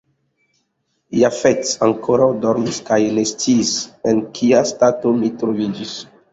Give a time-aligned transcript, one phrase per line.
[1.19, 3.77] Jafet ankoraŭ dormis kaj ne sciis,
[4.15, 5.97] en kia stato mi troviĝis.